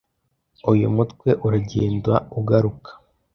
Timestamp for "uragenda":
1.45-2.13